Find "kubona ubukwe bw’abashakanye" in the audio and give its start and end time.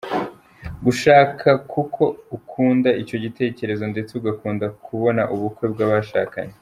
4.85-6.53